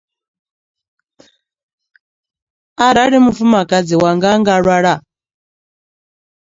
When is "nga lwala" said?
4.39-4.93